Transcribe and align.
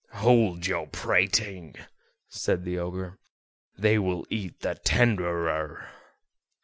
"Hold 0.13 0.65
your 0.65 0.87
prating," 0.87 1.75
said 2.27 2.65
the 2.65 2.79
Ogre; 2.79 3.19
"they 3.77 3.99
will 3.99 4.25
eat 4.31 4.61
the 4.61 4.73
tenderer. 4.73 5.91